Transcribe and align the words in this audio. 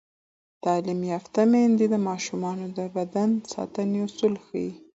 تعلیم 0.63 1.01
یافته 1.11 1.41
میندې 1.51 1.85
د 1.89 1.95
ماشومانو 2.07 2.65
د 2.77 2.79
بدن 2.95 3.29
ساتنې 3.53 3.97
اصول 4.05 4.33
ښيي. 4.45 4.69